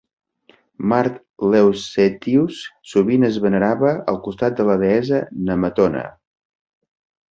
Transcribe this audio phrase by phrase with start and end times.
[0.93, 1.19] Mart
[1.55, 2.63] Leucetius
[2.95, 6.07] sovint es venerava al costat de la deessa Nemetona.